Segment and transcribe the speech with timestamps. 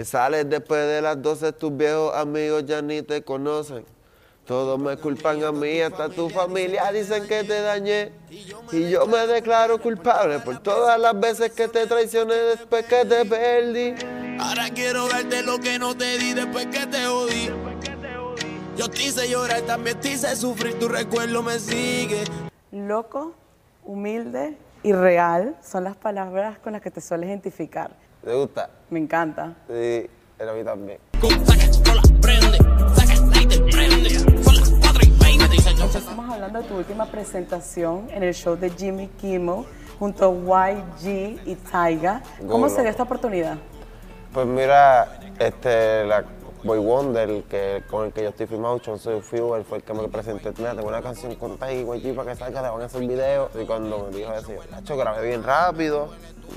[0.00, 3.84] Que sales después de las 12, tus viejos amigos ya ni te conocen.
[4.46, 8.10] Todos me culpan a mí, hasta tu familia dicen que te dañé.
[8.72, 13.26] Y yo me declaro culpable por todas las veces que te traicioné después que te
[13.26, 13.94] perdí.
[14.40, 17.50] Ahora quiero darte lo que no te di después que te odi.
[18.78, 22.24] Yo te hice llorar, también te hice sufrir, tu recuerdo me sigue.
[22.72, 23.34] Loco,
[23.84, 27.90] humilde y real son las palabras con las que te sueles identificar.
[28.24, 28.70] ¿Te gusta?
[28.90, 29.54] Me encanta.
[29.68, 30.08] Sí,
[30.38, 30.98] pero a mí también.
[35.94, 39.64] Estamos hablando de tu última presentación en el show de Jimmy Kimmel
[39.98, 42.22] junto a YG y Taiga.
[42.48, 43.58] ¿Cómo se dio esta oportunidad?
[44.32, 46.24] Pues mira, este, la
[46.62, 50.08] Boy Wonder, que, con el que yo estoy filmado, Chonce Fuel, fue el que me
[50.08, 50.52] presenté.
[50.58, 53.00] Mira, tengo una canción con Taiga y YG para que salga, le van a hacer
[53.00, 53.50] video.
[53.60, 56.10] Y cuando me dijo eso, yo, hecho grabé bien rápido,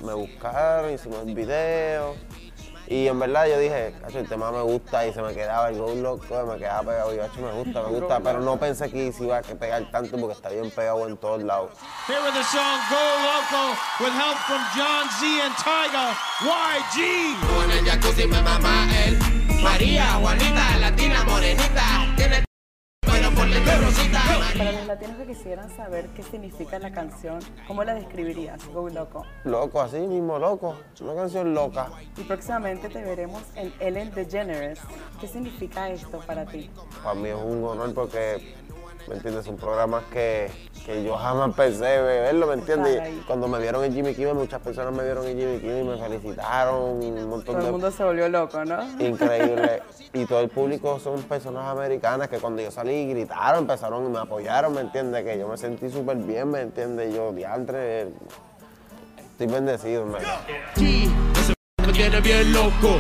[0.04, 2.16] me buscaron, hicimos el video.
[2.88, 5.78] Y en verdad yo dije, cacho, el tema me gusta y se me quedaba el
[5.78, 9.12] go loco, me quedaba pegado y yo, me gusta, me gusta, pero no pensé que
[9.14, 11.72] se iba a pegar tanto porque está bien pegado en todos lados.
[12.08, 17.40] Here with the song Go Loco with help from John Z and Tyga, YG.
[17.48, 19.17] Con el jacuzzi me mama él,
[19.64, 22.44] María, Juanita, latina, morenita, tiene
[23.02, 24.22] pero por la rosita.
[24.58, 29.25] Para los latinos que quisieran saber qué significa la canción, ¿cómo la describirías, Go Loco?
[29.44, 30.75] Loco, así mismo, loco.
[31.00, 31.89] Una canción loca.
[32.17, 34.80] Y próximamente te veremos en Ellen DeGeneres.
[35.22, 36.70] ¿Qué significa esto para ti?
[37.03, 38.55] Para mí es un honor porque,
[39.08, 39.46] ¿me entiendes?
[39.46, 40.50] Son programas que,
[40.86, 43.02] que yo jamás pensé verlo, ¿me entiendes?
[43.28, 45.98] Cuando me vieron en Jimmy Kimmel, muchas personas me vieron en Jimmy Kimmel y me
[45.98, 47.72] felicitaron, un montón Todo el de...
[47.72, 48.84] mundo se volvió loco, ¿no?
[49.00, 49.82] Increíble.
[50.16, 54.20] Y todo el público son personas americanas que cuando yo salí gritaron, empezaron y me
[54.20, 55.26] apoyaron, ¿me entiendes?
[55.26, 57.16] Que yo me sentí súper bien, ¿me entiendes?
[57.16, 58.10] Yo, diantre,
[59.32, 61.33] estoy bendecido, ¿me Me
[61.94, 62.97] tiene bien loco,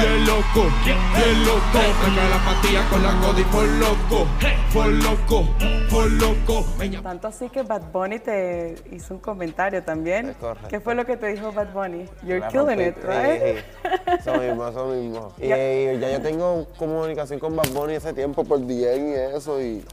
[0.00, 1.78] bien loco, bien loco.
[2.04, 4.26] Saca la pastilla con la codi por loco,
[4.72, 5.48] por loco,
[5.90, 6.64] por loco.
[7.02, 10.34] Tanto así que Bad Bunny te hizo un comentario también.
[10.40, 10.68] Correcto.
[10.68, 12.08] ¿Qué fue lo que te dijo Bad Bunny?
[12.22, 12.84] You're La killing rompí.
[12.84, 13.42] it, right?
[13.42, 14.10] Sí, sí.
[14.20, 15.32] Eso mismo, eso mismo.
[15.38, 15.56] Y, Ya.
[15.58, 19.84] eh, ya yo tengo comunicación con Bad Bunny ese tiempo por DM y eso, y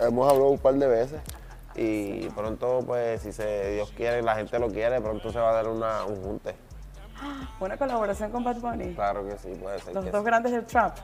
[0.00, 1.20] hemos hablado un par de veces.
[1.74, 5.50] Y pronto, pues, si se, Dios quiere y la gente lo quiere, pronto se va
[5.50, 6.54] a dar una, un junte.
[7.60, 8.94] Una colaboración con Bad Bunny.
[8.94, 10.26] Claro que sí, puede ser Los que dos sí.
[10.26, 10.96] grandes del trap.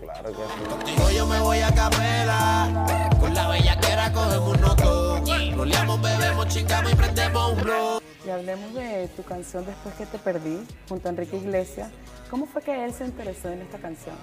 [0.00, 1.16] Claro que sí.
[1.16, 2.86] Yo me voy a capela,
[3.18, 5.20] con la bellaquera cogemos un noto.
[5.56, 8.02] Roleamos, bebemos, chingamos y prendemos un.
[8.24, 11.90] Y hablemos de tu canción Después que te perdí, junto a Enrique Iglesias.
[12.30, 14.16] ¿Cómo fue que él se interesó en esta canción?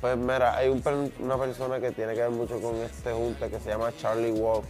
[0.00, 0.82] Pues mira, hay un
[1.20, 4.64] una persona que tiene que ver mucho con este junte que se llama Charlie Walk.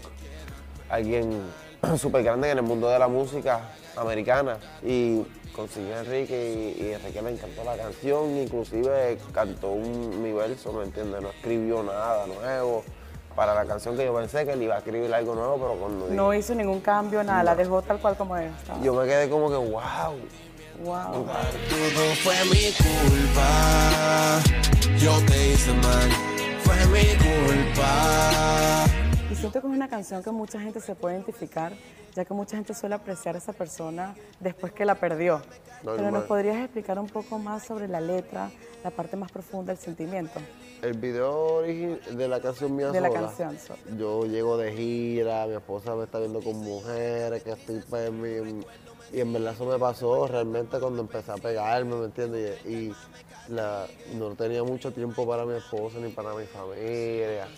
[0.90, 1.40] Alguien
[1.98, 3.60] súper grande en el mundo de la música
[3.96, 4.58] americana.
[4.82, 5.22] Y
[5.54, 8.36] consiguió a Enrique y, y Enrique le encantó la canción.
[8.36, 11.20] Inclusive cantó un, mi verso, ¿me entiendes?
[11.22, 12.84] No escribió nada nuevo.
[13.36, 16.06] Para la canción que yo pensé que él iba a escribir algo nuevo, pero cuando
[16.10, 18.50] No hizo ningún cambio, nada, la dejó tal cual como era.
[18.50, 20.18] Estaba- yo me quedé como que, wow.
[20.84, 21.24] Wow.
[21.24, 24.40] Todo fue mi culpa,
[24.98, 26.10] yo te hice mal,
[26.62, 28.84] fue mi culpa.
[29.32, 31.72] Y siento que es una canción que mucha gente se puede identificar,
[32.14, 35.40] ya que mucha gente suele apreciar a esa persona después que la perdió.
[35.82, 38.50] Pero nos podrías explicar un poco más sobre la letra,
[38.84, 40.38] la parte más profunda del sentimiento.
[40.82, 43.56] El video de la canción mía De la sola, canción,
[43.96, 48.62] Yo llego de gira, mi esposa me está viendo con mujeres, que estoy pues, mi-
[49.12, 52.58] y en verdad eso me pasó realmente cuando empecé a pegarme, ¿me entiendes?
[52.66, 52.94] Y, y
[53.48, 57.48] la- no tenía mucho tiempo para mi esposa ni para mi familia.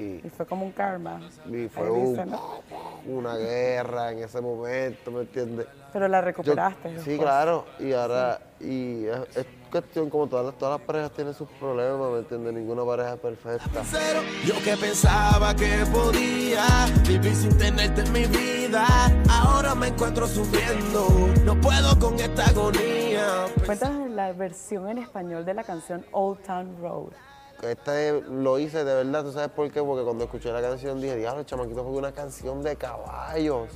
[0.00, 1.20] Y, Y fue como un karma.
[1.46, 2.60] y fue un- dice, ¿no?
[3.06, 5.66] una guerra en ese momento, ¿me entiendes?
[5.92, 6.88] Pero la Yo- recuperaste.
[6.88, 7.18] sí, después.
[7.18, 11.48] claro, y ahora, y es, es cuestión como todas las, todas las parejas tienen sus
[11.50, 12.54] problemas, ¿me entiendes?
[12.54, 13.82] Ninguna pareja es perfecta.
[13.84, 16.64] Cero, yo que pensaba que podía
[17.06, 18.86] vivir sin tenerte en mi vida,
[19.30, 21.08] ahora me encuentro sufriendo,
[21.44, 23.46] no puedo con esta agonía.
[23.66, 27.12] Cuéntanos la versión en español de la canción Old Town Road.
[27.62, 29.82] Este lo hice de verdad, ¿tú sabes por qué?
[29.82, 33.68] Porque cuando escuché la canción dije, diablo, chamaquito, fue una canción de caballos.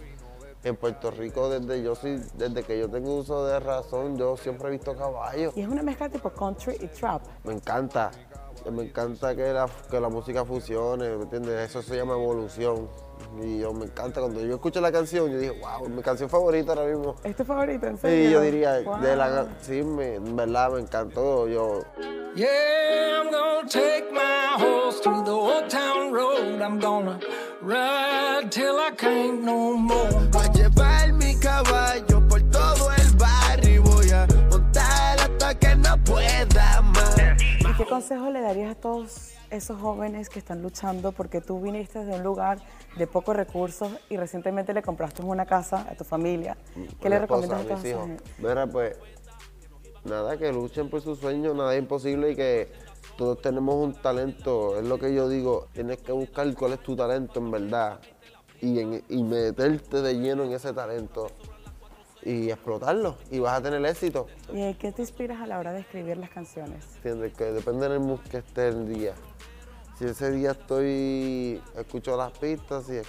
[0.62, 4.68] En Puerto Rico, desde yo soy, desde que yo tengo uso de razón, yo siempre
[4.68, 5.54] he visto caballos.
[5.54, 7.20] Y es una mezcla tipo country y trap.
[7.44, 8.10] Me encanta,
[8.72, 11.68] me encanta que la, que la música fusione, ¿me entiendes?
[11.68, 12.88] Eso se llama evolución.
[13.42, 16.72] Y yo me encanta, cuando yo escucho la canción, yo dije, wow, mi canción favorita
[16.72, 17.16] ahora mismo.
[17.24, 18.26] ¿Es tu favorita, en serio?
[18.26, 21.46] Sí, yo diría, de la, sí, me, en verdad me encantó.
[21.46, 21.80] Yo,
[22.36, 26.60] Yeah, I'm gonna take my horse through the old town road.
[26.60, 27.20] I'm gonna
[27.62, 30.10] ride till I can't no more.
[30.32, 35.76] Voy a llevar mi caballo por todo el barrio y voy a montar hasta que
[35.76, 37.16] no pueda más.
[37.38, 42.04] ¿Y qué consejo le darías a todos esos jóvenes que están luchando porque tú viniste
[42.04, 42.58] de un lugar
[42.96, 46.56] de pocos recursos y recientemente le compraste una casa a tu familia?
[47.00, 48.08] ¿Qué le recomiendas a mis todos esos?
[48.38, 48.96] Mira, pues,
[50.04, 52.68] nada, que luchen por sus sueños, nada es imposible y que
[53.16, 54.78] todos tenemos un talento.
[54.78, 58.00] Es lo que yo digo, tienes que buscar cuál es tu talento en verdad
[58.60, 61.28] y, en- y meterte de lleno en ese talento
[62.22, 64.26] y explotarlo y vas a tener éxito.
[64.52, 66.96] ¿Y qué te inspiras a la hora de escribir las canciones?
[66.96, 67.34] ¿Entiendes?
[67.34, 69.14] Que depende del mood que esté el día.
[69.98, 73.00] Si ese día estoy, escucho las pistas, si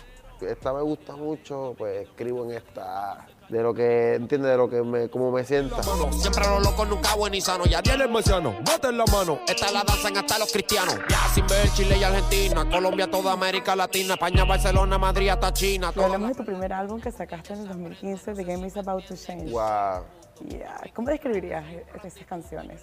[0.45, 4.51] esta me gusta mucho, pues escribo en esta, de lo que, ¿entiendes?
[4.51, 5.81] De lo que me, como me sienta.
[5.83, 7.65] Siempre los locos, nunca buen y sano.
[7.65, 9.39] Ya viene el marciano, bate en la mano.
[9.47, 10.97] Esta la danzan hasta los cristianos.
[11.09, 15.91] Ya sin ver Chile y Argentina, Colombia, toda América Latina, España, Barcelona, Madrid hasta China.
[15.95, 19.05] Y hablemos de tu primer álbum que sacaste en el 2015, The Game is About
[19.05, 19.51] to Change.
[19.51, 20.03] Wow.
[20.49, 20.81] Yeah.
[20.93, 21.63] ¿Cómo describirías
[22.03, 22.81] esas canciones?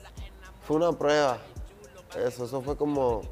[0.66, 1.38] Fue una prueba.
[2.26, 3.22] Eso, eso fue como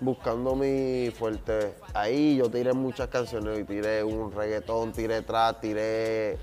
[0.00, 1.74] buscando mi fuerte.
[1.94, 6.38] Ahí yo tiré muchas canciones y tiré un reggaetón, tiré trap, tiré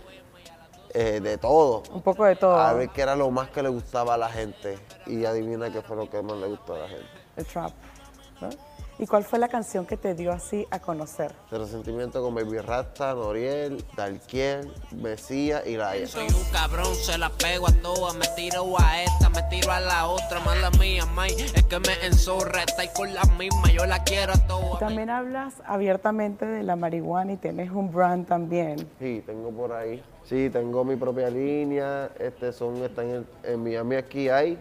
[0.94, 1.84] eh, de todo.
[1.92, 2.56] Un poco de todo.
[2.56, 4.78] A ver qué era lo más que le gustaba a la gente.
[5.06, 7.08] Y adivina qué fue lo que más le gustó a la gente.
[7.36, 7.72] El trap.
[8.42, 8.50] ¿no?
[9.00, 11.32] ¿Y cuál fue la canción que te dio así a conocer?
[11.52, 16.08] De resentimiento con Baby Rasta, Noriel, Dalquiel, Mesías y Raya.
[16.08, 19.80] Soy un cabrón, se la pego a todas, me tiro a esta, me tiro a
[19.80, 23.86] la otra, mala mía, may, es que me enzorra, está ahí con la misma, yo
[23.86, 24.80] la quiero a todas.
[24.80, 28.90] También hablas abiertamente de la marihuana y tienes un brand también.
[29.00, 30.04] Sí, tengo por ahí.
[30.24, 32.10] Sí, tengo mi propia línea.
[32.20, 34.58] Este son, están en, en Miami aquí hay.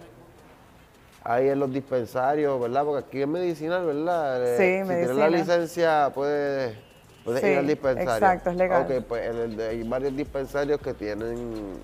[1.29, 2.85] Hay en los dispensarios, ¿verdad?
[2.85, 4.47] Porque aquí es medicinal, ¿verdad?
[4.47, 5.29] Eh, Sí, si tienes la medicina.
[5.57, 6.77] licencia, puedes,
[7.25, 8.13] puedes Sí, ir al dispensario.
[8.15, 8.83] exacto, es legal.
[8.83, 11.81] Ok, pues en el de- hay varios dispensarios que tienen.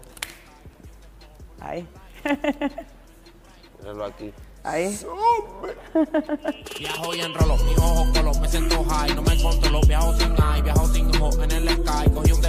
[1.61, 1.87] Ahí,
[3.81, 4.33] Míralo aquí.
[4.63, 4.97] ahí.
[6.79, 10.63] Viajo y enrolo, mis ojos color, me siento high, no me controlo, viajo sin high,
[10.63, 12.42] viajo sin ojo en el sky, cogí un